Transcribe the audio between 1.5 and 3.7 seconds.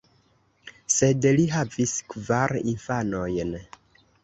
havis kvar infanojn.